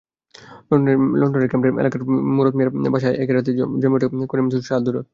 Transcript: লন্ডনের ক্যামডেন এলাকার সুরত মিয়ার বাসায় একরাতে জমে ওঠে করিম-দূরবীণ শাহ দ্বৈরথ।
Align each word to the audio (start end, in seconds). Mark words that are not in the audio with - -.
লন্ডনের 1.19 1.49
ক্যামডেন 1.51 1.75
এলাকার 1.81 2.01
সুরত 2.35 2.53
মিয়ার 2.57 2.69
বাসায় 2.93 3.15
একরাতে 3.23 3.51
জমে 3.81 3.95
ওঠে 3.97 4.07
করিম-দূরবীণ 4.31 4.65
শাহ 4.69 4.79
দ্বৈরথ। 4.85 5.07